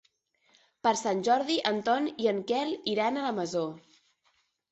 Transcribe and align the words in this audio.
Per 0.87 0.93
Sant 1.01 1.19
Jordi 1.27 1.57
en 1.73 1.77
Ton 1.89 2.09
i 2.25 2.31
en 2.33 2.41
Quel 2.53 2.73
iran 2.95 3.19
a 3.19 3.27
la 3.29 3.35
Masó. 3.41 3.65